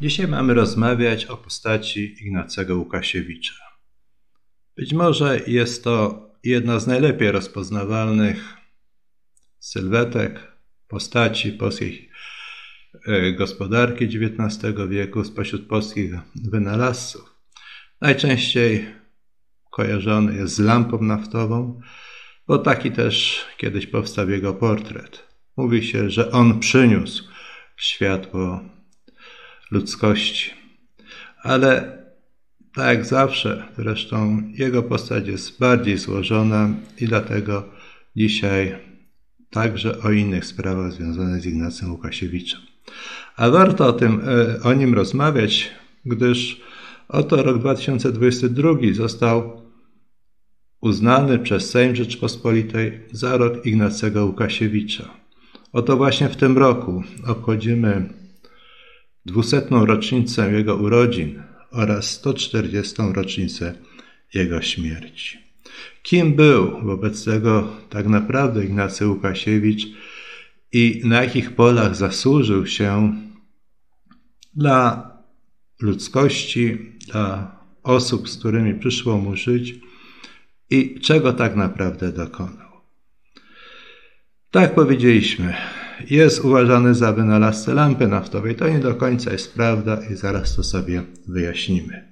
[0.00, 3.54] Dzisiaj mamy rozmawiać o postaci Ignacego Łukasiewicza.
[4.76, 8.56] Być może jest to jedna z najlepiej rozpoznawalnych
[9.58, 10.52] sylwetek
[10.88, 12.10] postaci polskiej
[13.06, 17.34] e, gospodarki XIX wieku spośród polskich wynalazców.
[18.00, 18.86] Najczęściej
[19.70, 21.80] kojarzony jest z lampą naftową,
[22.46, 25.28] bo taki też kiedyś powstał jego portret.
[25.56, 27.24] Mówi się, że on przyniósł
[27.76, 28.77] światło
[29.70, 30.50] ludzkości.
[31.42, 31.98] Ale
[32.74, 37.64] tak jak zawsze, zresztą jego postać jest bardziej złożona i dlatego
[38.16, 38.76] dzisiaj
[39.50, 42.60] także o innych sprawach związanych z Ignacym Łukasiewiczem.
[43.36, 45.70] A warto o, tym, e, o nim rozmawiać,
[46.04, 46.60] gdyż
[47.08, 49.62] oto rok 2022 został
[50.80, 55.08] uznany przez Sejm Rzeczpospolitej za rok Ignacego Łukasiewicza.
[55.72, 58.08] Oto właśnie w tym roku obchodzimy
[59.28, 62.94] dwusetną rocznicę jego urodzin oraz 140.
[63.14, 63.74] rocznicę
[64.34, 65.38] jego śmierci.
[66.02, 69.86] Kim był wobec tego tak naprawdę Ignacy Łukasiewicz
[70.72, 73.16] i na jakich polach zasłużył się
[74.54, 75.10] dla
[75.80, 76.78] ludzkości,
[77.12, 79.74] dla osób, z którymi przyszło mu żyć
[80.70, 82.68] i czego tak naprawdę dokonał.
[84.50, 85.54] Tak powiedzieliśmy,
[86.10, 88.54] jest uważany za wynalazcę lampy naftowej.
[88.54, 92.08] To nie do końca jest prawda i zaraz to sobie wyjaśnimy.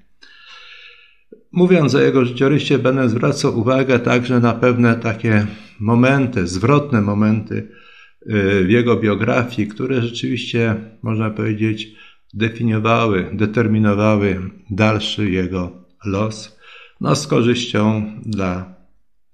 [1.52, 5.46] Mówiąc o jego życiorysie, będę zwracał uwagę także na pewne takie
[5.80, 11.88] momenty, zwrotne momenty y, w jego biografii, które rzeczywiście, można powiedzieć,
[12.34, 16.58] definiowały, determinowały dalszy jego los,
[17.00, 18.74] no z korzyścią dla,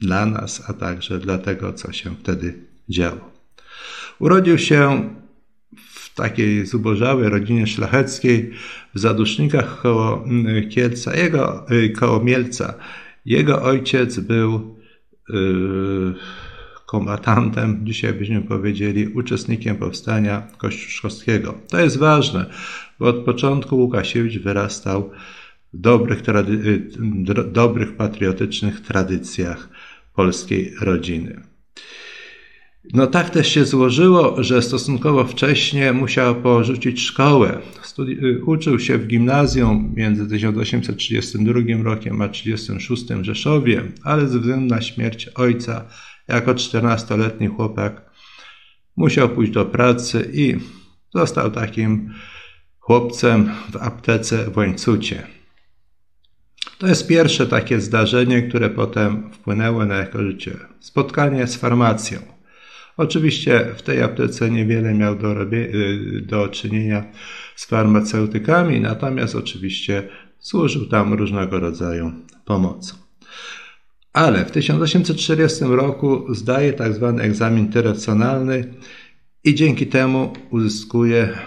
[0.01, 3.32] dla nas, a także dla tego, co się wtedy działo.
[4.19, 5.11] Urodził się
[5.95, 8.51] w takiej zubożałej rodzinie szlacheckiej
[8.95, 12.75] w Zadusznikach koło mm, Kielca, jego, y, koło Mielca.
[13.25, 14.77] Jego ojciec był
[15.29, 16.15] yy,
[16.87, 21.55] kombatantem, dzisiaj byśmy powiedzieli uczestnikiem powstania kościuszkowskiego.
[21.69, 22.47] To jest ważne,
[22.99, 25.11] bo od początku Łukasiewicz wyrastał
[25.73, 26.91] w dobrych, y,
[27.45, 29.69] dobrych patriotycznych tradycjach
[30.15, 31.43] polskiej rodziny.
[32.85, 37.59] No tak też się złożyło, że stosunkowo wcześnie musiał porzucić szkołę.
[37.83, 44.39] Studi- y, uczył się w gimnazjum między 1832 rokiem a 1936 w Rzeszowie, ale ze
[44.39, 45.85] względu na śmierć ojca
[46.29, 48.11] jako 14-letni chłopak
[48.97, 50.57] musiał pójść do pracy i
[51.15, 52.15] został takim
[52.79, 55.27] chłopcem w aptece w Łańcucie.
[56.79, 60.57] To jest pierwsze takie zdarzenie, które potem wpłynęło na jego życie.
[60.81, 62.32] Spotkanie z farmacją.
[63.03, 67.05] Oczywiście w tej aptece niewiele miał do, y, do czynienia
[67.57, 70.09] z farmaceutykami, natomiast oczywiście
[70.39, 72.13] służył tam różnego rodzaju
[72.45, 72.95] pomocą.
[74.13, 77.15] Ale w 1840 roku zdaje tzw.
[77.17, 78.75] Tak egzamin tyracjonalny
[79.45, 81.39] i dzięki temu uzyskuje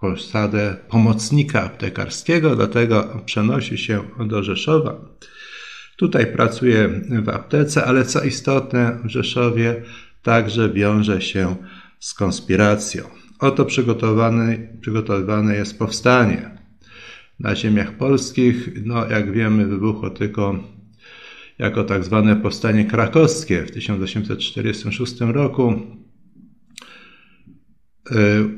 [0.00, 5.00] posadę pomocnika aptekarskiego, dlatego przenosi się do Rzeszowa.
[5.96, 6.88] Tutaj pracuje
[7.22, 9.82] w aptece, ale co istotne, w Rzeszowie
[10.26, 11.56] także wiąże się
[12.00, 13.04] z konspiracją.
[13.38, 13.64] Oto
[14.80, 16.50] przygotowane jest powstanie.
[17.40, 20.58] Na ziemiach polskich, no jak wiemy, wybuchło tylko
[21.58, 25.74] jako tak zwane powstanie krakowskie w 1846 roku.
[28.10, 28.14] Y,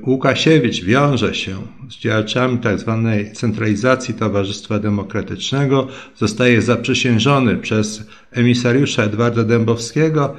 [0.06, 1.56] Łukasiewicz wiąże się
[1.90, 3.02] z działaczami tzw.
[3.04, 10.36] Tak centralizacji Towarzystwa Demokratycznego, zostaje zaprzysiężony przez emisariusza Edwarda Dębowskiego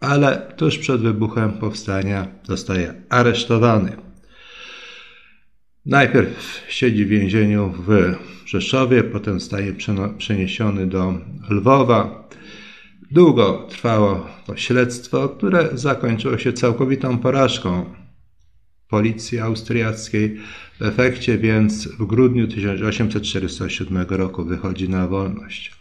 [0.00, 3.96] ale tuż przed wybuchem powstania zostaje aresztowany.
[5.86, 8.14] Najpierw siedzi w więzieniu w
[8.46, 9.74] Rzeszowie, potem zostaje
[10.18, 11.14] przeniesiony do
[11.50, 12.28] Lwowa.
[13.10, 17.84] Długo trwało to śledztwo, które zakończyło się całkowitą porażką
[18.88, 20.40] policji austriackiej.
[20.80, 25.72] W efekcie więc w grudniu 1847 roku wychodzi na wolność.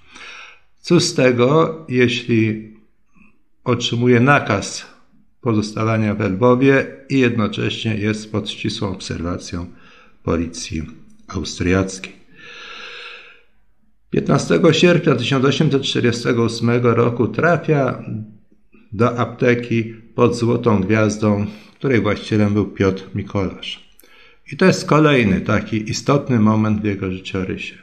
[0.82, 2.74] Cóż z tego, jeśli
[3.68, 4.86] otrzymuje nakaz
[5.42, 9.66] pozostawania w Lwowie i jednocześnie jest pod ścisłą obserwacją
[10.24, 10.84] policji
[11.28, 12.14] austriackiej.
[14.10, 18.04] 15 sierpnia 1848 roku trafia
[18.92, 19.84] do apteki
[20.16, 23.90] pod Złotą Gwiazdą, której właścicielem był Piotr Mikolasz.
[24.52, 27.76] I to jest kolejny taki istotny moment w jego życiorysie.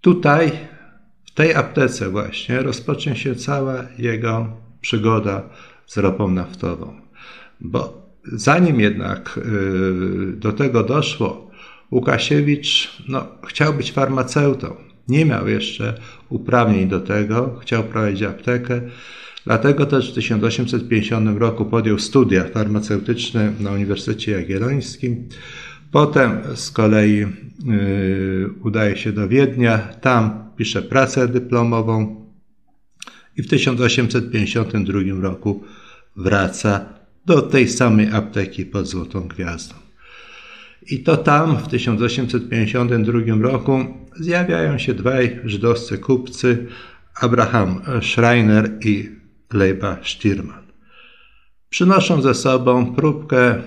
[0.00, 0.52] Tutaj
[1.40, 5.42] tej aptece właśnie rozpocznie się cała jego przygoda
[5.86, 7.00] z ropą naftową.
[7.60, 11.50] Bo zanim jednak y, do tego doszło,
[11.90, 14.76] Łukasiewicz no, chciał być farmaceutą.
[15.08, 15.94] Nie miał jeszcze
[16.28, 18.80] uprawnień do tego, chciał prowadzić aptekę.
[19.44, 25.28] Dlatego też w 1850 roku podjął studia farmaceutyczne na Uniwersytecie Jagiellońskim.
[25.92, 32.24] Potem z kolei yy, udaje się do Wiednia, tam pisze pracę dyplomową
[33.36, 35.64] i w 1852 roku
[36.16, 36.84] wraca
[37.26, 39.74] do tej samej apteki pod Złotą Gwiazdą.
[40.90, 43.84] I to tam w 1852 roku
[44.16, 46.66] zjawiają się dwaj żydowscy kupcy,
[47.20, 49.08] Abraham Schreiner i
[49.52, 50.62] Leiba Stirman.
[51.70, 53.62] Przynoszą ze sobą próbkę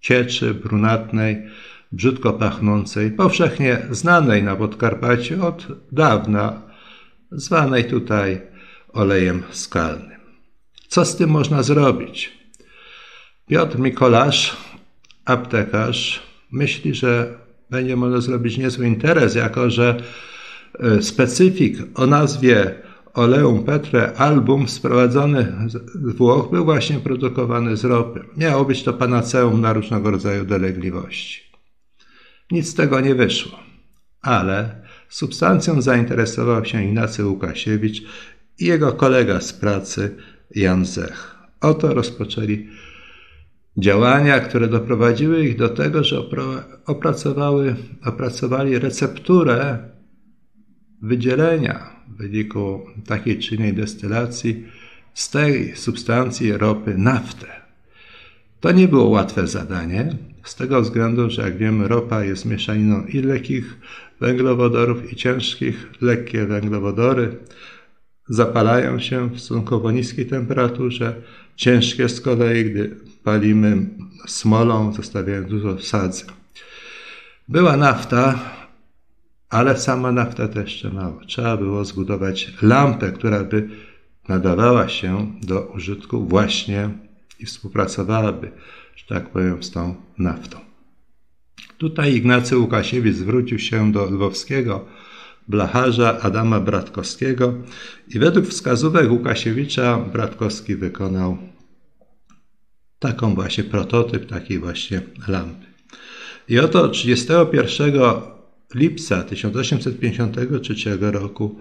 [0.00, 1.42] cieczy brunatnej,
[1.94, 6.62] brzydko pachnącej, powszechnie znanej na Podkarpaciu od dawna,
[7.32, 8.40] zwanej tutaj
[8.92, 10.20] olejem skalnym.
[10.88, 12.32] Co z tym można zrobić?
[13.46, 14.56] Piotr Mikolasz,
[15.24, 17.38] aptekarz, myśli, że
[17.70, 19.96] będzie można zrobić niezły interes, jako że
[20.80, 22.74] e, specyfik o nazwie
[23.14, 28.24] Oleum Petre album sprowadzony z Włoch był właśnie produkowany z ropy.
[28.36, 31.53] Miało być to panaceum na różnego rodzaju dolegliwości.
[32.54, 33.58] Nic z tego nie wyszło,
[34.22, 38.02] ale substancją zainteresował się Ignacy Łukasiewicz
[38.58, 40.16] i jego kolega z pracy
[40.54, 41.36] Jan Zech.
[41.60, 42.68] Oto rozpoczęli
[43.78, 46.22] Działania, które doprowadziły ich do tego, że
[46.86, 49.78] opracowały, opracowali recepturę
[51.02, 54.64] wydzielenia w wyniku takiej czy innej destylacji
[55.14, 57.46] z tej substancji ropy naftę.
[58.60, 63.22] To nie było łatwe zadanie, z tego względu, że jak wiemy, ropa jest mieszaniną i
[63.22, 63.78] lekkich
[64.20, 65.88] węglowodorów, i ciężkich.
[66.00, 67.36] Lekkie węglowodory
[68.28, 71.14] zapalają się w stosunkowo niskiej temperaturze,
[71.56, 73.86] ciężkie z kolei, gdy palimy
[74.26, 76.24] smolą, zostawiając dużo sadzy.
[77.48, 78.38] Była nafta,
[79.50, 81.20] ale sama nafta to jeszcze mało.
[81.26, 83.68] Trzeba było zbudować lampę, która by
[84.28, 86.90] nadawała się do użytku właśnie
[87.40, 88.50] i współpracowałaby,
[88.96, 90.58] że tak powiem, z tą naftą.
[91.78, 94.84] Tutaj Ignacy Łukasiewicz zwrócił się do lwowskiego
[95.48, 97.54] blacharza Adama Bratkowskiego
[98.08, 101.38] i według wskazówek Łukasiewicza Bratkowski wykonał
[102.98, 105.66] taką właśnie prototyp takiej właśnie lampy.
[106.48, 107.92] I oto 31
[108.74, 111.60] lipca 1853 roku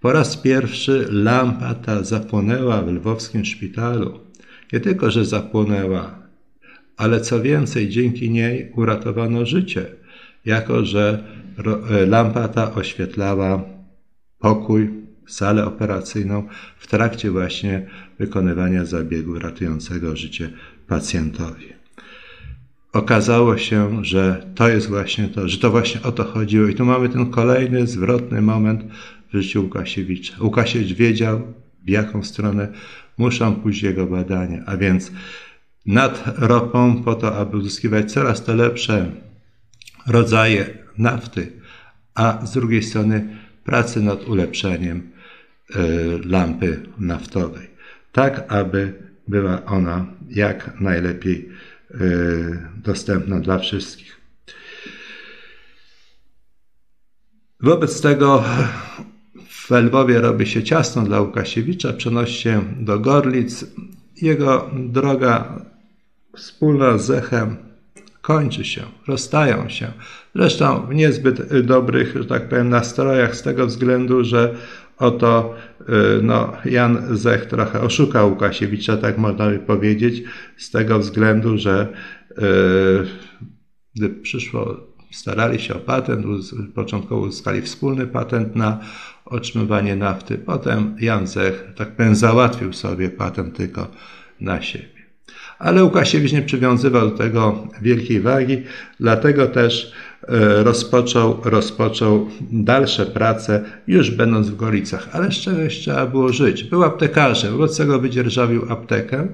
[0.00, 4.20] po raz pierwszy lampa ta zapłonęła w lwowskim szpitalu.
[4.72, 6.27] Nie tylko, że zapłonęła,
[6.98, 9.86] ale co więcej, dzięki niej uratowano życie,
[10.44, 11.24] jako że
[12.06, 13.64] lampa ta oświetlała
[14.38, 14.90] pokój,
[15.26, 16.48] salę operacyjną
[16.78, 17.86] w trakcie właśnie
[18.18, 20.50] wykonywania zabiegu ratującego życie
[20.86, 21.66] pacjentowi.
[22.92, 26.68] Okazało się, że to jest właśnie to, że to właśnie o to chodziło.
[26.68, 28.84] I tu mamy ten kolejny zwrotny moment
[29.32, 30.34] w życiu Łukasiewicza.
[30.40, 31.42] Łukasiewicz wiedział,
[31.84, 32.68] w jaką stronę
[33.18, 35.12] muszą pójść jego badania, a więc
[35.88, 39.10] nad ropą po to, aby uzyskiwać coraz to lepsze
[40.06, 41.52] rodzaje nafty,
[42.14, 45.10] a z drugiej strony pracy nad ulepszeniem
[45.74, 45.78] e,
[46.24, 47.70] lampy naftowej,
[48.12, 48.92] tak aby
[49.28, 51.48] była ona jak najlepiej
[51.90, 51.98] e,
[52.76, 54.20] dostępna dla wszystkich.
[57.60, 58.44] Wobec tego
[59.48, 63.64] w Lwowie robi się ciasno dla Łukasiewicza, przenosi się do Gorlic.
[64.22, 65.67] Jego droga
[66.38, 67.56] wspólna z Zechem
[68.20, 69.92] kończy się, rozstają się.
[70.34, 74.54] Zresztą w niezbyt dobrych, że tak powiem, nastrojach z tego względu, że
[74.98, 75.84] oto y,
[76.22, 80.22] no, Jan Zech trochę oszukał Łukasiewicza, tak można by powiedzieć,
[80.56, 81.88] z tego względu, że
[82.30, 82.34] y,
[83.96, 84.76] gdy przyszło,
[85.10, 86.26] starali się o patent,
[86.74, 88.80] początkowo uzyskali wspólny patent na
[89.24, 93.90] otrzymywanie nafty, potem Jan Zech, tak powiem, załatwił sobie patent tylko
[94.40, 94.97] na siebie
[95.58, 98.62] ale Łukasiewicz nie przywiązywał do tego wielkiej wagi,
[99.00, 99.92] dlatego też
[100.28, 106.64] e, rozpoczął, rozpoczął dalsze prace, już będąc w Gorlicach, ale z czegoś trzeba było żyć.
[106.64, 109.28] Był aptekarzem, wobec tego wydzierżawił aptekę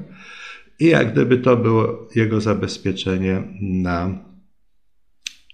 [0.81, 4.19] i jak gdyby to było jego zabezpieczenie na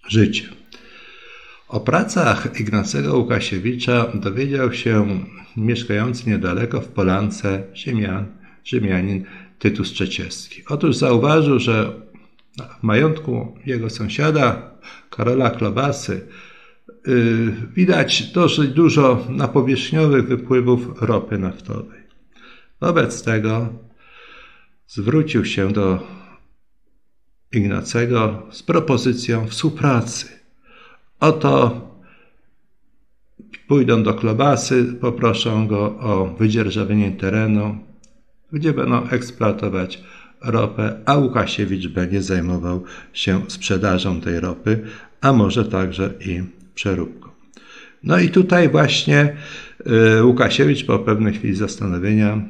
[0.09, 0.45] życie.
[1.69, 5.21] O pracach Ignacego Łukasiewicza dowiedział się
[5.57, 8.27] mieszkający niedaleko w Polance Ziemian,
[8.65, 9.25] Rzymianin
[9.61, 10.63] Tytus Trzeciewski.
[10.69, 11.93] Otóż zauważył, że
[12.81, 14.71] w majątku jego sąsiada,
[15.11, 16.27] Karola Klobasy,
[17.07, 22.01] yy, widać dosyć dużo napowierzchniowych wypływów ropy naftowej.
[22.81, 23.69] Wobec tego
[24.87, 26.07] zwrócił się do
[27.53, 30.29] Ignacego z propozycją współpracy.
[31.21, 31.81] Oto
[33.69, 37.90] pójdą do Klobasy, poproszą go o wydzierżawienie terenu,
[38.53, 40.03] gdzie będą eksploatować
[40.41, 44.85] ropę, a Łukasiewicz będzie zajmował się sprzedażą tej ropy,
[45.21, 46.43] a może także i
[46.75, 47.31] przeróbką.
[48.03, 49.37] No i tutaj właśnie
[50.19, 52.43] y, Łukasiewicz po pewnej chwili zastanowienia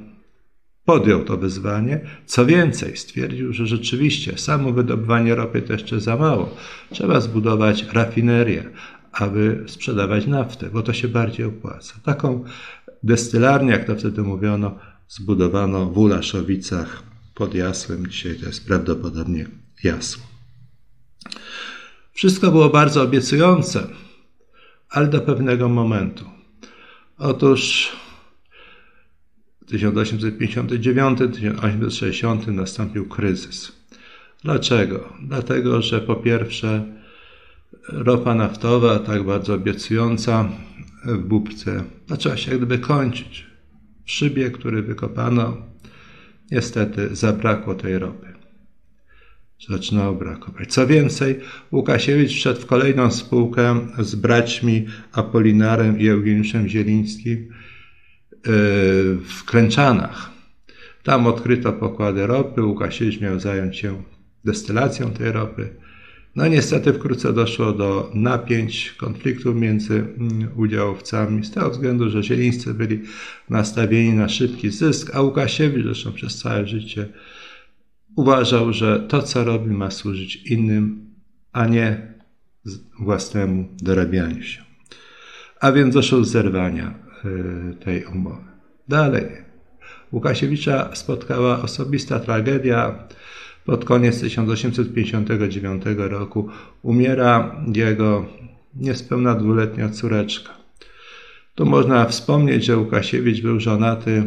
[0.85, 2.01] podjął to wyzwanie.
[2.27, 6.57] Co więcej, stwierdził, że rzeczywiście samo wydobywanie ropy to jeszcze za mało.
[6.91, 8.65] Trzeba zbudować rafinerię,
[9.13, 11.95] aby sprzedawać naftę, bo to się bardziej opłaca.
[12.05, 12.45] Taką
[13.03, 14.79] destylarnię, jak to wtedy mówiono,
[15.11, 17.03] zbudowano w Ulaszowicach
[17.35, 18.07] pod Jasłem.
[18.07, 19.47] Dzisiaj to jest prawdopodobnie
[19.85, 20.23] Jasło.
[22.13, 23.87] Wszystko było bardzo obiecujące,
[24.91, 26.25] ale do pewnego momentu.
[27.19, 27.93] Otóż
[29.71, 33.73] 1859-1860 nastąpił kryzys.
[34.45, 35.13] Dlaczego?
[35.23, 36.85] Dlatego, że po pierwsze
[37.89, 40.49] ropa naftowa, tak bardzo obiecująca
[41.05, 43.50] w Bubce, zaczęła się jak gdyby kończyć.
[44.11, 45.57] Szybie, który wykopano,
[46.51, 48.27] niestety zabrakło tej ropy.
[49.69, 50.73] Zaczynało brakować.
[50.73, 51.41] Co więcej,
[51.73, 57.49] Łukasiewicz wszedł w kolejną spółkę z braćmi Apolinarem i Eugeniuszem Zielińskim,
[59.25, 60.31] w Kręczanach.
[61.03, 64.03] Tam odkryto pokłady ropy, Łukasiewicz miał zająć się
[64.45, 65.69] destylacją tej ropy.
[66.37, 72.75] No niestety wkrótce doszło do napięć, konfliktów między mm, udziałowcami z tego względu, że zielińscy
[72.75, 73.03] byli
[73.49, 77.09] nastawieni na szybki zysk, a Łukasiewicz zresztą przez całe życie
[78.17, 81.11] uważał, że to co robi ma służyć innym,
[81.53, 82.15] a nie
[83.01, 84.63] własnemu dorabianiu się.
[85.61, 88.45] A więc doszło do zerwania Y, tej umowy.
[88.89, 89.27] Dalej.
[90.13, 93.09] Łukasiewicza spotkała osobista tragedia.
[93.71, 96.49] Pod koniec 1859 roku
[96.83, 98.27] umiera jego
[98.75, 100.53] niespełna dwuletnia córeczka.
[101.55, 104.23] Tu można wspomnieć, że Łukasiewicz był żonaty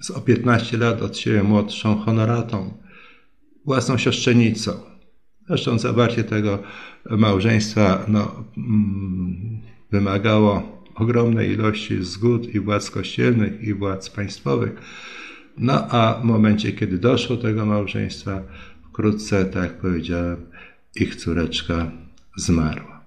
[0.00, 2.72] z o 15 lat od siebie młodszą honoratą,
[3.64, 4.72] własną siostrzenicą.
[5.48, 6.58] Zresztą zawarcie tego
[7.10, 14.80] małżeństwa no, mm, wymagało ogromnej ilości zgód i władz kościelnych, i władz państwowych.
[15.56, 18.42] No a w momencie, kiedy doszło do tego małżeństwa,
[18.88, 20.36] wkrótce, tak jak powiedziałem,
[20.96, 21.90] ich córeczka
[22.36, 23.04] zmarła.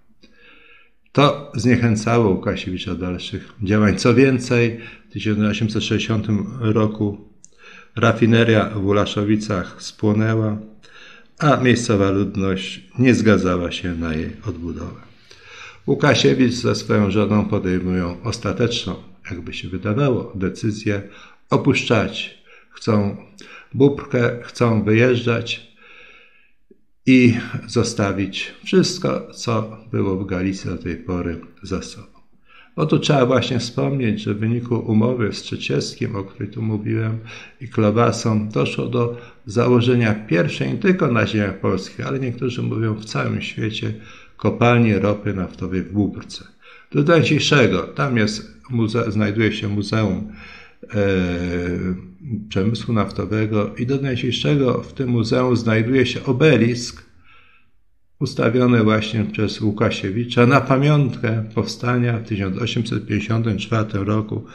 [1.12, 3.98] To zniechęcało Łukasiewicza do dalszych działań.
[3.98, 6.28] Co więcej, w 1860
[6.60, 7.28] roku
[7.96, 10.58] rafineria w Ulaszowicach spłonęła,
[11.40, 15.02] a miejscowa ludność nie zgadzała się na jej odbudowę.
[15.88, 18.96] Łukasiewicz ze swoją żoną podejmują ostateczną,
[19.32, 21.02] jakby się wydawało, decyzję
[21.50, 22.38] opuszczać.
[22.70, 23.18] Chcą
[23.74, 25.68] bubkę, chcą wyjeżdżać
[27.06, 27.34] i
[27.68, 32.18] zostawić wszystko, co było w Galicji do tej pory za sobą.
[32.76, 37.20] Oto trzeba właśnie wspomnieć, że w wyniku umowy z Trzecieskim, o której tu mówiłem,
[37.62, 43.06] i Klobasą, doszło do założenia pierwszej nie tylko na ziemiach polskich, ale niektórzy mówią w
[43.06, 43.94] całym świecie,
[44.38, 46.46] kopalni ropy naftowej w Bóbrce.
[46.92, 48.58] Do dnia dzisiejszego, tam jest,
[49.08, 50.34] znajduje się Muzeum
[52.50, 57.08] Przemysłu Naftowego i do dnia dzisiejszego w tym muzeum znajduje się obelisk
[58.20, 64.46] ustawiony właśnie przez Łukasiewicza na pamiątkę powstania w 1854 roku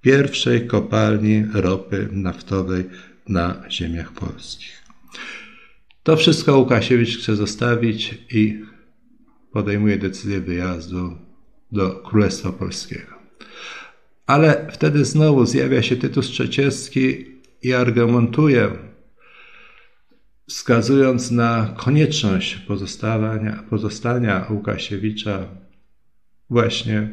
[0.00, 2.84] pierwszej kopalni ropy naftowej
[3.28, 4.82] na ziemiach polskich.
[6.02, 8.64] To wszystko Łukasiewicz chce zostawić i
[9.52, 11.18] podejmuje decyzję wyjazdu
[11.72, 13.21] do Królestwa Polskiego.
[14.32, 17.26] Ale wtedy znowu zjawia się Tytus Trzeciecki
[17.62, 18.70] i argumentuje,
[20.48, 25.46] wskazując na konieczność pozostania, pozostania Łukasiewicza
[26.50, 27.08] właśnie e,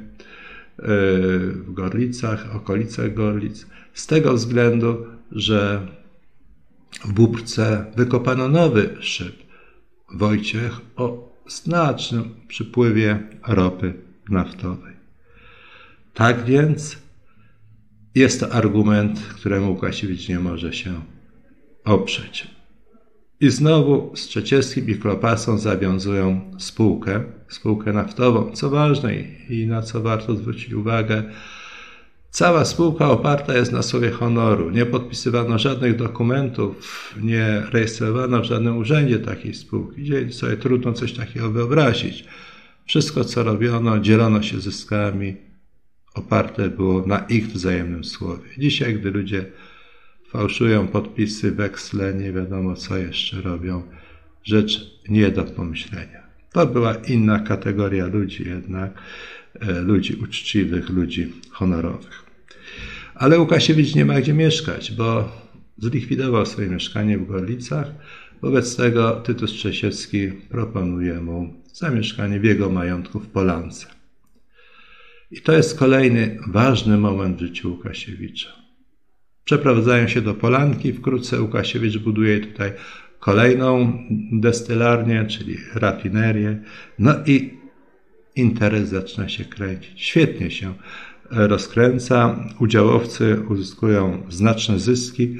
[1.50, 5.88] w Gorlicach, okolicach Gorlic, z tego względu, że
[7.06, 9.36] w Bóbrce wykopano nowy szyb.
[10.14, 13.94] Wojciech o znacznym przypływie ropy
[14.30, 14.94] naftowej.
[16.14, 17.09] Tak więc
[18.16, 21.02] jest to argument, któremu Łukasiewicz nie może się
[21.86, 22.48] oprzeć.
[23.42, 28.52] I znowu z Trzecieskim i Klopasą zawiązują spółkę, spółkę naftową.
[28.52, 29.14] Co ważne
[29.50, 31.24] i na co warto zwrócić uwagę,
[32.32, 34.70] Cała spółka oparta jest na słowie honoru.
[34.70, 40.04] Nie podpisywano żadnych dokumentów, nie rejestrowano w żadnym urzędzie takiej spółki.
[40.04, 42.26] Dziś sobie trudno coś takiego wyobrazić.
[42.86, 45.38] Wszystko, co robiono, dzielono się zyskami,
[46.20, 48.50] oparte było na ich wzajemnym słowie.
[48.58, 49.46] Dzisiaj, gdy ludzie
[50.30, 53.84] fałszują podpisy, weksle, nie wiadomo co jeszcze robią.
[54.44, 56.24] Rzecz nie do pomyślenia.
[56.52, 58.92] To była inna kategoria ludzi jednak,
[59.60, 62.24] e, ludzi uczciwych, ludzi honorowych.
[63.16, 65.32] Ale Łukasiewicz nie ma gdzie mieszkać, bo
[65.78, 67.88] zlikwidował swoje mieszkanie w Gorlicach.
[68.42, 73.99] Wobec tego Tytus Czesiecki proponuje mu zamieszkanie w jego majątku w Polance.
[75.32, 78.50] I to jest kolejny ważny moment w życiu Łukasiewicza.
[79.44, 82.72] Przeprowadzają się do Polanki, wkrótce Łukasiewicz buduje tutaj
[83.20, 83.94] kolejną
[84.32, 86.64] destylarnię, czyli rafinerię.
[87.00, 87.60] No i
[88.36, 90.02] interes zaczyna się kręcić.
[90.02, 90.74] Świetnie się
[91.30, 92.46] rozkręca.
[92.60, 95.38] Udziałowcy uzyskują znaczne zyski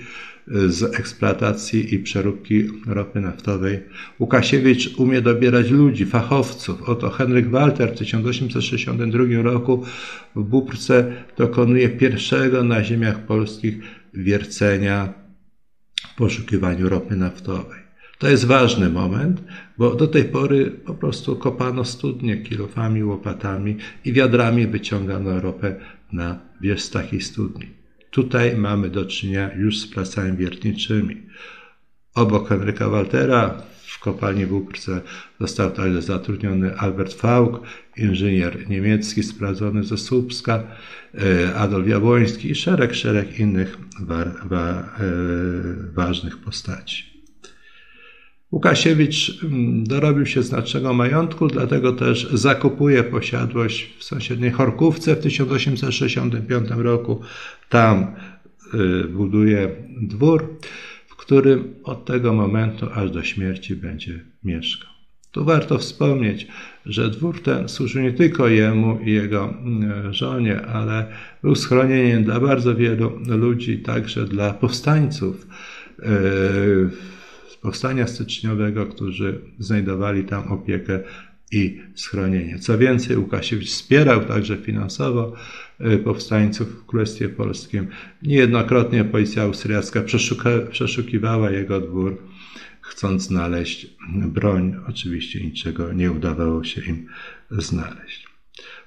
[0.50, 3.80] z eksploatacji i przeróbki ropy naftowej.
[4.20, 6.82] Łukasiewicz umie dobierać ludzi, fachowców.
[6.82, 9.84] Oto Henryk Walter w 1862 roku
[10.36, 13.78] w Bubrce dokonuje pierwszego na ziemiach polskich
[14.14, 15.14] wiercenia
[16.14, 17.80] w poszukiwaniu ropy naftowej.
[18.20, 19.44] To jest ważny moment,
[19.78, 25.76] bo do tej pory po prostu kopano studnie kilofami, łopatami i wiadrami wyciągano ropę
[26.12, 27.79] na wierzch takiej studni.
[28.12, 31.22] Tutaj mamy do czynienia już z pracami wiertniczymi.
[32.16, 35.02] Obok Henryka Waltera w kopalni w Uprce
[35.40, 37.62] został także zatrudniony Albert Faulk,
[37.98, 40.64] inżynier niemiecki sprawdzony ze Słupska,
[41.14, 44.86] e, Adolf Jabłoński i szereg, szereg innych wa, wa, e,
[45.94, 47.19] ważnych postaci.
[48.52, 56.70] Łukasiewicz mm, dorobił się znacznego majątku, dlatego też zakupuje posiadłość w sąsiedniej Chorkówce w 1865
[56.78, 57.22] roku.
[57.70, 58.16] Tam
[58.74, 59.70] y, buduje
[60.02, 60.58] dwór,
[61.08, 64.90] w którym od tego momentu aż do śmierci będzie mieszkał.
[65.32, 66.48] Tu warto wspomnieć,
[66.86, 71.06] że dwór ten służył nie tylko jemu i jego mm, żonie, ale
[71.44, 75.48] był schronieniem dla bardzo wielu ludzi, także dla powstańców
[76.00, 77.19] y,
[77.62, 81.00] powstania styczniowego, którzy znajdowali tam opiekę
[81.52, 82.60] i schronienie.
[82.60, 85.34] Co więcej, Łukasiewicz wspierał także finansowo
[85.82, 87.88] y, powstańców w Królestwie Polskim.
[88.24, 90.04] Niejednokrotnie policja austriacka
[90.72, 92.18] przeszukiwała jego dwór,
[92.82, 94.76] chcąc znaleźć broń.
[94.90, 97.08] Oczywiście niczego nie udawało się im
[97.52, 98.30] znaleźć.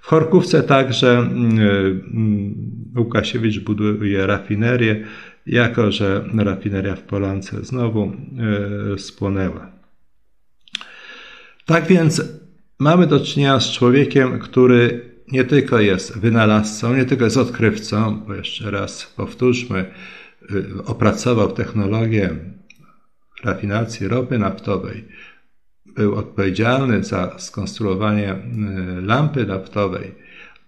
[0.00, 5.04] W Chorkówce także y, y, Łukasiewicz buduje rafinerię,
[5.46, 8.12] jako że rafineria w Polance znowu
[8.94, 9.72] e, spłonęła.
[11.66, 12.22] Tak więc
[12.78, 18.34] mamy do czynienia z człowiekiem, który nie tylko jest wynalazcą, nie tylko jest odkrywcą, bo
[18.34, 22.30] jeszcze raz powtórzmy, e, opracował technologię
[23.44, 25.04] rafinacji ropy naftowej,
[25.86, 28.38] był odpowiedzialny za skonstruowanie e,
[29.00, 30.14] lampy naftowej,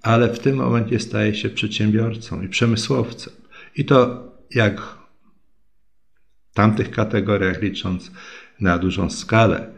[0.03, 3.33] ale w tym momencie staje się przedsiębiorcą i przemysłowcem.
[3.77, 4.81] I to jak
[6.51, 8.11] w tamtych kategoriach licząc
[8.61, 9.73] na dużą skalę.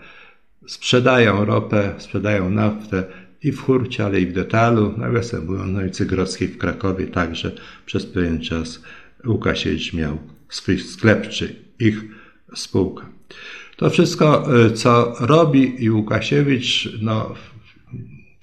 [0.67, 3.05] Sprzedają ropę, sprzedają naftę
[3.43, 4.95] i w hurcie, ale i w detalu.
[4.97, 7.53] Nawiasem mówiąc, no i Cygrockiej w Krakowie także
[7.87, 8.83] przez pewien czas
[9.27, 12.05] Łukasiewicz miał swój sklep, czy ich
[12.55, 13.07] spółka.
[13.77, 17.35] To wszystko, co robi i Łukasiewicz, no,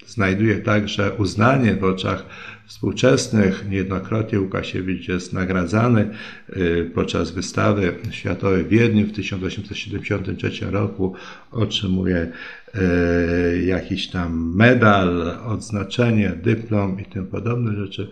[0.06, 2.26] znajduje także uznanie w oczach
[2.66, 3.64] współczesnych.
[3.70, 6.10] Niejednokrotnie Łukasiewicz jest nagradzany
[6.56, 11.14] y, podczas wystawy światowej w Wiedniu w 1873 roku.
[11.50, 12.32] Otrzymuje
[12.74, 18.10] y, jakiś tam medal, odznaczenie, dyplom i tym podobne rzeczy.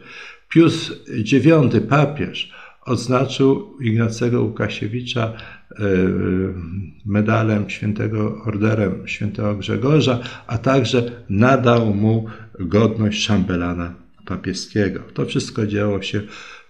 [0.49, 2.53] Pius IX, papież,
[2.85, 5.85] odznaczył Ignacego Łukasiewicza y,
[7.07, 12.27] medalem świętego orderem świętego Grzegorza, a także nadał mu
[12.61, 14.02] godność szambelana
[14.37, 15.01] papieskiego.
[15.14, 16.21] To wszystko działo się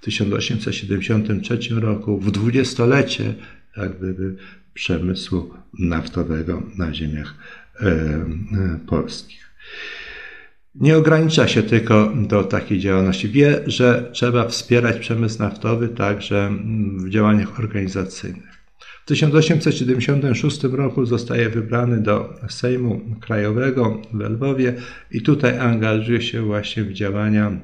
[0.01, 3.35] w 1873 roku, w dwudziestolecie
[3.77, 3.93] jak
[4.75, 7.35] przemysłu naftowego na ziemiach
[7.81, 8.27] e, e,
[8.87, 9.43] polskich.
[10.75, 13.29] Nie ogranicza się tylko do takiej działalności.
[13.29, 16.53] Wie, że trzeba wspierać przemysł naftowy także
[16.97, 18.52] w działaniach organizacyjnych.
[19.03, 24.75] W 1876 roku zostaje wybrany do Sejmu Krajowego w Lwowie
[25.11, 27.61] i tutaj angażuje się właśnie w działania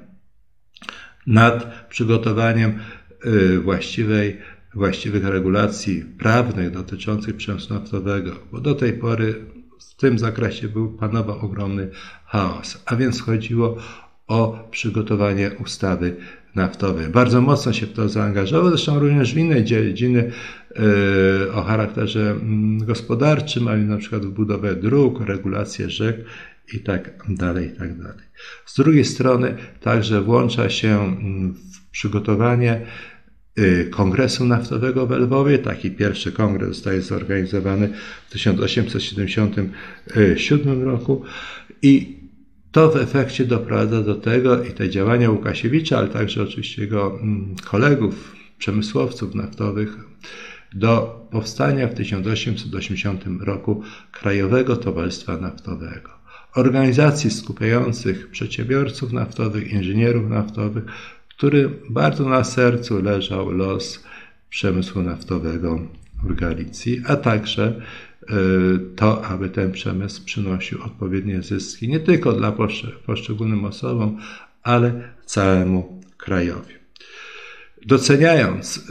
[1.26, 2.78] nad przygotowaniem
[3.26, 4.36] y, właściwej,
[4.74, 9.34] właściwych regulacji prawnych dotyczących przemysłu naftowego, bo do tej pory
[9.80, 11.90] w tym zakresie był, panował ogromny
[12.26, 13.76] chaos, a więc chodziło
[14.26, 16.16] o przygotowanie ustawy
[16.54, 17.08] naftowej.
[17.08, 20.32] Bardzo mocno się w to zaangażował, zresztą również w inne dziedziny
[21.50, 26.16] e, o charakterze mm, gospodarczym, ale na przykład w budowę dróg, regulację rzek
[26.74, 28.24] i tak dalej, i tak dalej.
[28.66, 32.80] Z drugiej strony także włącza się mm, w przygotowanie
[33.58, 35.58] y, Kongresu Naftowego w Lwowie.
[35.58, 37.88] Taki pierwszy kongres zostaje zorganizowany
[38.28, 41.22] w 1877 roku
[41.82, 42.17] i
[42.78, 47.56] to w efekcie doprowadza do tego i te działania Łukasiewicza, ale także oczywiście jego mm,
[47.64, 49.96] kolegów, przemysłowców naftowych,
[50.74, 56.10] do powstania w 1880 roku Krajowego Towarzystwa Naftowego.
[56.54, 60.84] Organizacji skupiających przedsiębiorców naftowych, inżynierów naftowych,
[61.28, 64.04] który bardzo na sercu leżał los
[64.50, 65.80] przemysłu naftowego
[66.22, 67.80] w Galicji, a także
[68.96, 72.52] to, aby ten przemysł przynosił odpowiednie zyski nie tylko dla
[73.06, 74.18] poszczególnym osobom,
[74.62, 76.74] ale całemu krajowi.
[77.86, 78.82] Doceniając e,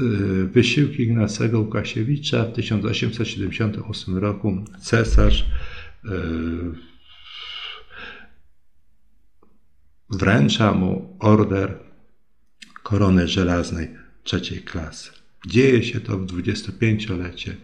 [0.43, 5.45] wysiłki Ignacego Łukasiewicza w 1878 roku cesarz
[6.05, 6.09] e,
[10.09, 11.79] wręcza mu order
[12.83, 13.87] korony żelaznej
[14.23, 15.11] trzeciej klasy.
[15.47, 17.55] Dzieje się to w 25-lecie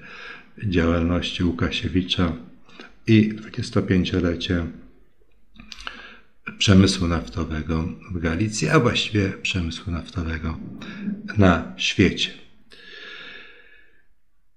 [0.64, 2.36] działalności Łukasiewicza
[3.08, 4.66] i 25-lecie
[6.58, 10.58] przemysłu naftowego w Galicji, a właściwie przemysłu naftowego
[11.38, 12.32] na świecie.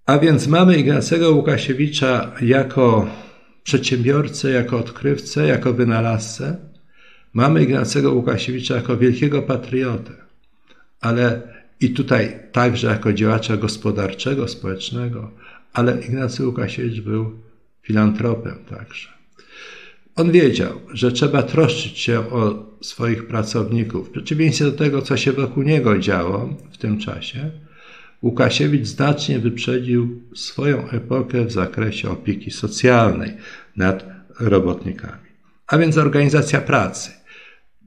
[0.07, 3.11] A więc mamy Ignacego Łukasiewicza jako
[3.63, 6.57] przedsiębiorcę, jako odkrywcę, jako wynalazcę.
[7.33, 10.27] Mamy Ignacego Łukasiewicza jako wielkiego patriotę
[11.01, 11.43] ale
[11.81, 15.31] i tutaj także jako działacza gospodarczego, społecznego,
[15.73, 17.39] ale Ignacy Łukasiewicz był
[17.83, 19.09] filantropem także.
[20.17, 24.09] On wiedział, że trzeba troszczyć się o swoich pracowników.
[24.09, 27.51] W przeciwieństwie do tego, co się wokół niego działo w tym czasie,
[28.23, 33.35] Łukasiewicz znacznie wyprzedził swoją epokę w zakresie opieki socjalnej
[33.77, 34.07] nad
[34.41, 35.27] robotnikami.
[35.67, 37.11] A więc organizacja pracy,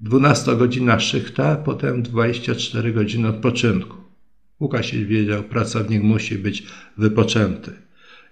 [0.03, 3.97] 12-godzina szychta, potem 24 godziny odpoczynku.
[4.59, 6.63] Łukasz wiedział, pracownik musi być
[6.97, 7.71] wypoczęty.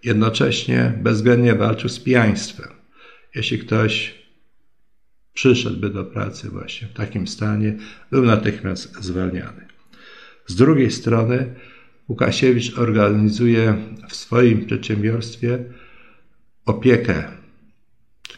[0.03, 2.69] Jednocześnie bezwzględnie walczył z pijaństwem.
[3.35, 4.15] Jeśli ktoś
[5.33, 7.75] przyszedłby do pracy właśnie w takim stanie,
[8.11, 9.67] był natychmiast zwalniany.
[10.47, 11.55] Z drugiej strony
[12.09, 13.77] Łukasiewicz organizuje
[14.09, 15.63] w swoim przedsiębiorstwie
[16.65, 17.23] opiekę,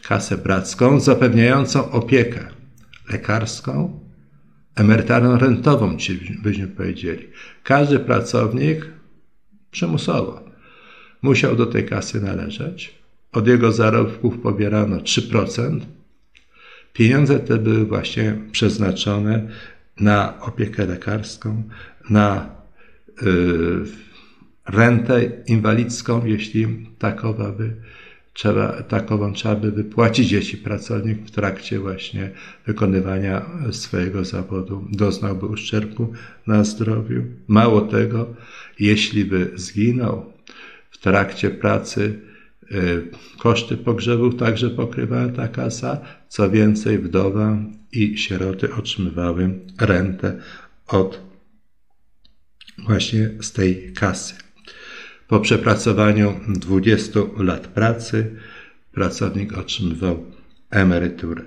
[0.08, 2.48] kasę bracką, zapewniającą opiekę
[3.10, 4.00] lekarską,
[4.80, 5.98] emerytalną rentową,
[6.44, 7.28] byśmy powiedzieli.
[7.64, 8.86] Każdy pracownik
[9.72, 10.44] przymusowo
[11.22, 13.00] musiał do tej kasy należeć.
[13.32, 15.80] Od jego zarobków pobierano 3%.
[16.94, 19.48] Pieniądze te były właśnie przeznaczone
[20.00, 21.64] na opiekę lekarską,
[22.10, 22.50] na
[23.22, 23.26] y,
[24.68, 27.76] rentę inwalidzką, jeśli takowa by
[28.40, 32.32] trzeba, takową trzeba by wypłacić, jeśli pracownik w trakcie właśnie
[32.66, 36.14] wykonywania swojego zawodu doznałby uszczerbku
[36.48, 37.24] na zdrowiu.
[37.48, 38.36] Mało tego,
[38.80, 40.34] jeśli by zginął
[40.92, 42.20] w trakcie pracy,
[42.72, 43.08] y,
[43.40, 46.02] koszty pogrzebów także pokrywała ta kasa.
[46.28, 47.58] Co więcej, wdowa
[47.92, 50.40] i sieroty otrzymywały rentę
[50.88, 51.22] od
[52.78, 54.49] właśnie z tej kasy.
[55.30, 58.36] Po przepracowaniu 20 lat pracy
[58.92, 60.26] pracownik otrzymywał
[60.70, 61.44] emeryturę.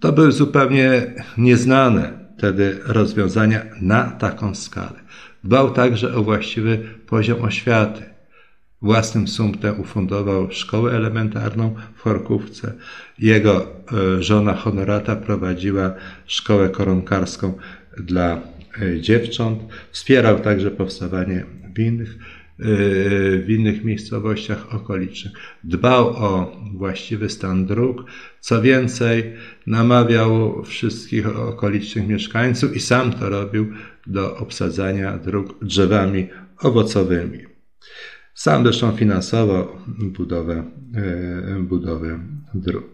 [0.00, 5.00] To były zupełnie nieznane wtedy rozwiązania na taką skalę.
[5.44, 8.02] Dbał także o właściwy poziom oświaty.
[8.82, 12.72] Własnym sumptem ufundował szkołę elementarną w Chorkówce.
[13.18, 15.94] Jego e, żona honorata prowadziła
[16.26, 17.54] szkołę koronkarską
[17.98, 18.40] dla
[18.82, 19.60] e, dziewcząt.
[19.90, 22.18] Wspierał także powstawanie winnych
[22.60, 25.34] w innych miejscowościach okolicznych.
[25.64, 28.04] Dbał o właściwy stan dróg,
[28.40, 29.32] co więcej,
[29.66, 33.66] namawiał wszystkich okolicznych mieszkańców i sam to robił
[34.06, 37.38] do obsadzania dróg drzewami owocowymi.
[38.34, 42.20] Sam zresztą finansował budowę, e, budowę
[42.54, 42.84] dróg.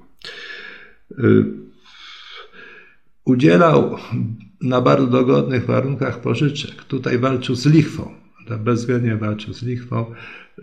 [1.11, 1.23] E,
[3.25, 3.97] udzielał
[4.63, 6.85] na bardzo dogodnych warunkach pożyczek.
[6.85, 8.26] Tutaj walczył z lichwą
[8.59, 10.15] bezwzględnie walczył z lichwą.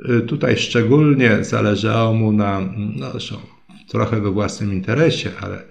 [0.09, 3.35] Y, tutaj szczególnie zależało mu na, no zresztą
[3.87, 5.63] trochę we własnym interesie, ale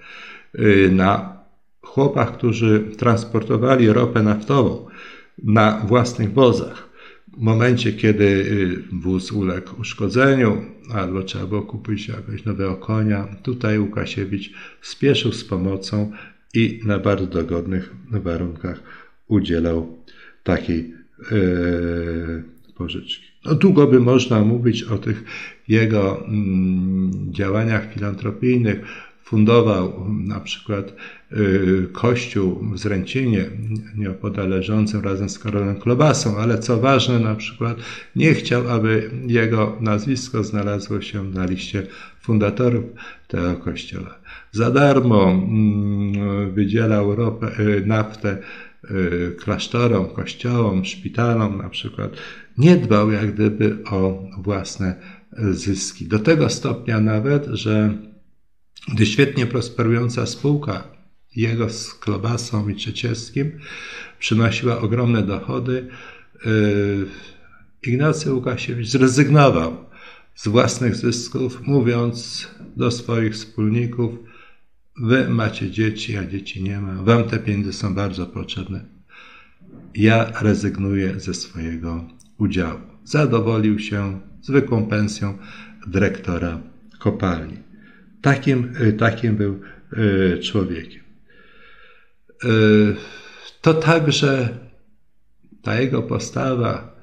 [0.59, 1.37] y, na
[1.83, 4.87] chłopach, którzy transportowali ropę naftową
[5.43, 6.89] na własnych wozach.
[7.39, 13.79] W momencie, kiedy y, wóz uległ uszkodzeniu, albo trzeba było kupić jakiegoś nowego konia, tutaj
[13.79, 16.13] Łukasiewicz spieszył z pomocą
[16.55, 18.83] i na bardzo dogodnych warunkach
[19.29, 19.99] udzielał
[20.43, 20.95] takiej
[22.75, 23.25] pożyczki.
[23.45, 25.25] No, długo by można mówić o tych
[25.69, 28.81] jego mm, działaniach filantropijnych,
[29.33, 30.95] fundował na przykład
[31.33, 33.45] y, kościół w Zręcinie,
[33.97, 37.77] nieopodal leżącym razem z Karolem Klobasą, ale co ważne, na przykład
[38.17, 41.87] nie chciał, aby jego nazwisko znalazło się na liście
[42.21, 42.85] fundatorów
[43.29, 44.19] tego kościoła.
[44.51, 48.39] Za darmo mm, wydzielał ropę, y, naftę
[49.39, 52.17] klasztorom, kościołom, szpitalom na przykład.
[52.59, 54.95] Nie dbał jak gdyby o własne
[55.51, 56.07] zyski.
[56.07, 57.99] Do tego stopnia nawet, że
[58.95, 60.85] gdy świetnie prosperująca spółka
[61.37, 63.53] jego z Klobasą i Trzecieskim
[64.19, 65.89] przynosiła ogromne dochody,
[66.45, 67.07] yy,
[67.87, 69.77] Ignacy Łukasiewicz zrezygnował
[70.35, 74.15] z własnych zysków, mówiąc do swoich wspólników:
[74.97, 78.85] Wy macie dzieci, a dzieci nie ma, wam te pieniądze są bardzo potrzebne.
[79.95, 82.05] Ja rezygnuję ze swojego
[82.39, 82.81] udziału.
[83.05, 85.39] Zadowolił się zwykłą pensją
[85.87, 86.61] dyrektora
[86.99, 87.57] kopalni.
[88.23, 89.61] Takim, y, takim był
[89.93, 91.03] y, człowiekiem.
[92.45, 92.97] Y,
[93.61, 94.49] to także
[95.63, 96.97] ta jego postawa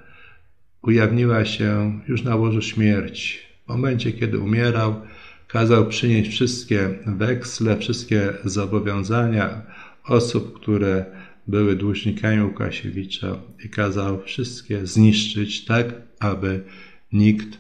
[0.82, 3.38] ujawniła się już na łożu śmierci.
[3.66, 5.02] W momencie, kiedy umierał,
[5.50, 9.62] kazał przynieść wszystkie weksle, wszystkie zobowiązania
[10.04, 11.06] osób, które
[11.48, 13.36] były dłużnikami Łukasiewicza
[13.66, 15.86] i kazał wszystkie zniszczyć tak,
[16.20, 16.64] aby
[17.12, 17.58] nikt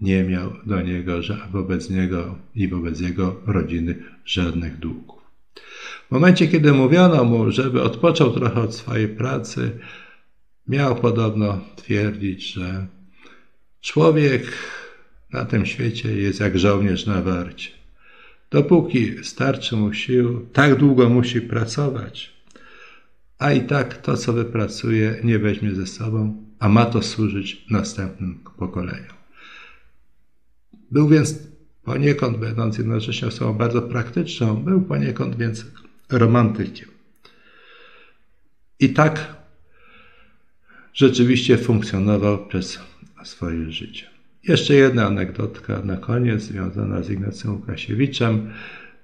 [0.00, 1.20] nie miał do niego,
[1.52, 5.20] wobec niego i wobec jego rodziny żadnych długów.
[6.08, 9.78] W momencie, kiedy mówiono mu, żeby odpoczął trochę od swojej pracy,
[10.68, 12.86] miał podobno twierdzić, że
[13.80, 14.42] człowiek
[15.32, 17.70] na tym świecie jest jak żołnierz na warcie.
[18.50, 22.32] Dopóki starczy mu sił, tak długo musi pracować,
[23.38, 28.38] a i tak to, co wypracuje, nie weźmie ze sobą, a ma to służyć następnym
[28.58, 29.14] pokoleniom.
[30.90, 31.34] Był więc
[31.84, 35.66] poniekąd, będąc jednocześnie osobą bardzo praktyczną, był poniekąd więc
[36.08, 36.88] romantykiem.
[38.80, 39.36] I tak
[40.94, 42.78] rzeczywiście funkcjonował przez
[43.24, 44.09] swoje życie.
[44.48, 48.50] Jeszcze jedna anegdotka na koniec, związana z Ignacym Łukasiewiczem.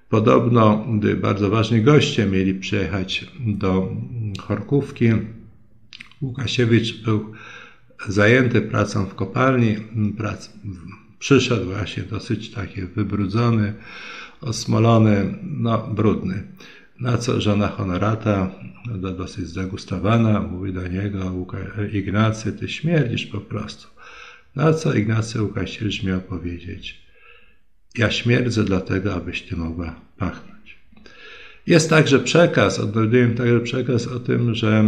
[0.09, 3.95] Podobno, gdy bardzo ważni goście mieli przyjechać do
[4.39, 5.09] Chorkówki,
[6.21, 7.33] Łukasiewicz był
[8.07, 9.75] zajęty pracą w kopalni,
[10.17, 10.53] prac,
[11.19, 13.73] przyszedł właśnie dosyć taki wybrudzony,
[14.41, 16.43] osmolony, no brudny.
[16.99, 18.51] Na co żona honorata,
[18.85, 21.47] no, dosyć zdegustowana, mówi do niego,
[21.93, 23.96] Ignacy, ty śmierdzisz po prostu.
[24.57, 27.01] Na co Ignacy Łukasiewicz miał powiedzieć,
[27.97, 30.77] ja śmierdzę dlatego, abyś ty mogła pachnąć.
[31.67, 34.83] Jest także przekaz, odnajduję także przekaz o tym, że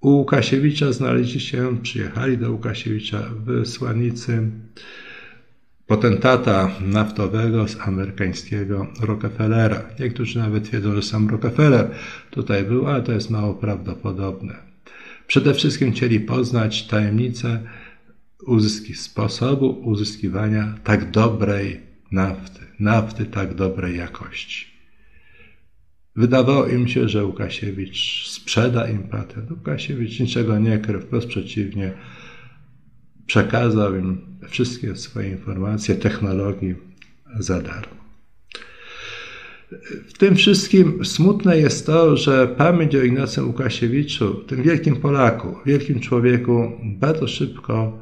[0.00, 4.50] u Łukasiewicza znaleźli się, przyjechali do Łukasiewicza wysłannicy
[5.86, 9.82] potentata naftowego z amerykańskiego Rockefellera.
[10.00, 11.90] Niektórzy nawet wiedzą, że sam Rockefeller
[12.30, 14.54] tutaj był, ale to jest mało prawdopodobne.
[15.26, 17.60] Przede wszystkim chcieli poznać tajemnicę
[18.46, 21.80] uzyski, sposobu uzyskiwania tak dobrej
[22.12, 24.66] nafty, nafty tak dobrej jakości.
[26.16, 29.50] Wydawało im się, że Łukasiewicz sprzeda im patent.
[29.50, 31.92] Łukasiewicz niczego nie krył, wprost przeciwnie,
[33.26, 36.74] przekazał im wszystkie swoje informacje, technologii
[37.38, 38.00] za darmo.
[40.08, 46.00] W tym wszystkim smutne jest to, że pamięć o Ignacym Łukasiewiczu, tym wielkim Polaku, wielkim
[46.00, 48.00] człowieku, bardzo szybko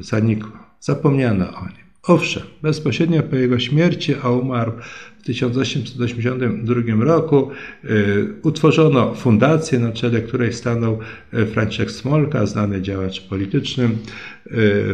[0.00, 0.72] zanikła.
[0.80, 1.82] Zapomniano o nim.
[2.02, 4.72] Owszem, bezpośrednio po jego śmierci, a umarł
[5.18, 7.50] w 1882 roku,
[7.84, 10.98] y, utworzono fundację, na czele której stanął
[11.34, 13.88] y, Franciszek Smolka, znany działacz polityczny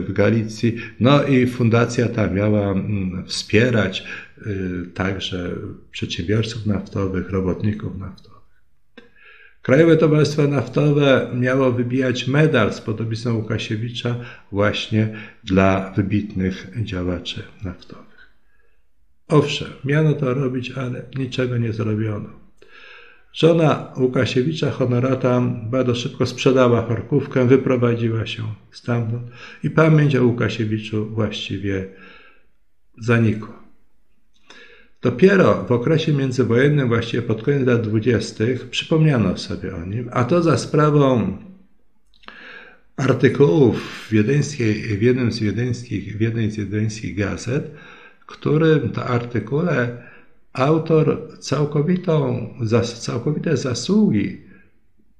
[0.01, 0.77] w Galicji.
[1.01, 2.75] No i fundacja ta miała
[3.27, 4.05] wspierać
[4.95, 5.51] także
[5.91, 8.38] przedsiębiorców naftowych, robotników naftowych.
[9.63, 14.17] Krajowe Towarzystwo Naftowe miało wybijać medal z podobizną Łukasiewicza
[14.53, 18.09] właśnie dla wybitnych działaczy naftowych.
[19.29, 22.29] Owszem, miano to robić, ale niczego nie zrobiono.
[23.33, 25.41] Żona Łukasiewicza, honorata,
[25.71, 29.31] bardzo szybko sprzedała chorkówkę, wyprowadziła się stamtąd
[29.65, 31.89] i pamięć o Łukasiewiczu właściwie
[32.99, 33.58] zanikła.
[35.03, 40.43] Dopiero w okresie międzywojennym, właściwie pod koniec lat dwudziestych, przypomniano sobie o nim, a to
[40.43, 41.37] za sprawą
[42.97, 44.13] artykułów w, w
[45.03, 45.83] jednym z
[46.17, 47.71] w jednej z wiedeńskich gazet,
[48.21, 50.03] w którym to artykule
[50.53, 52.49] autor całkowitą,
[53.01, 54.41] całkowite zasługi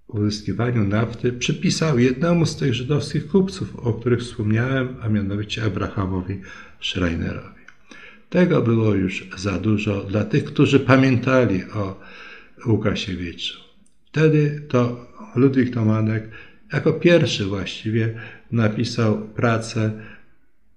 [0.09, 6.41] w uzyskiwaniu nafty przypisał jednemu z tych żydowskich kupców, o których wspomniałem, a mianowicie Abrahamowi
[6.81, 7.58] Schreinerowi.
[8.31, 12.01] Tego było już za dużo dla tych, którzy pamiętali o
[12.67, 13.61] Łukasiewiczu.
[14.07, 16.29] Wtedy to Ludwik Tomanek
[16.73, 18.15] jako pierwszy właściwie
[18.53, 19.93] napisał pracę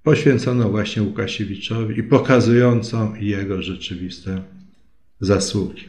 [0.04, 4.44] poświęconą właśnie Łukasiewiczowi i pokazującą jego rzeczywiste
[5.20, 5.84] zasługi.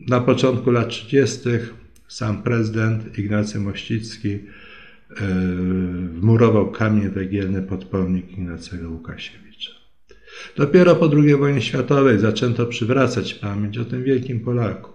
[0.00, 1.40] Na początku lat 30.
[2.08, 4.38] sam prezydent Ignacy Mościcki e,
[6.12, 9.47] wmurował kamień węgielny pod pomnik Ignacego Łukasiewicza.
[10.56, 14.92] Dopiero po II wojnie światowej zaczęto przywracać pamięć o tym wielkim Polaku.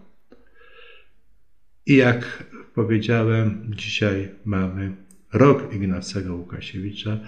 [1.85, 2.43] I jak
[2.75, 4.95] powiedziałem, dzisiaj mamy
[5.33, 7.19] rok Ignacego Łukasiewicza,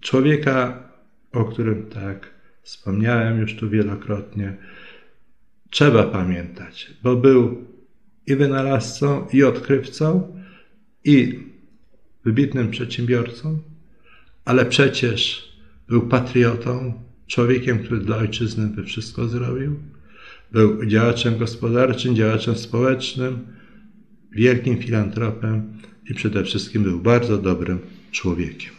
[0.00, 0.88] człowieka,
[1.32, 2.30] o którym tak
[2.62, 4.56] wspomniałem już tu wielokrotnie,
[5.70, 7.64] trzeba pamiętać, bo był
[8.26, 10.36] i wynalazcą, i odkrywcą,
[11.04, 11.40] i
[12.24, 13.58] wybitnym przedsiębiorcą,
[14.44, 15.48] ale przecież
[15.88, 19.76] był patriotą, człowiekiem, który dla ojczyzny by wszystko zrobił.
[20.52, 23.38] Był działaczem gospodarczym, działaczem społecznym,
[24.32, 25.72] wielkim filantropem
[26.10, 27.78] i przede wszystkim był bardzo dobrym
[28.12, 28.77] człowiekiem.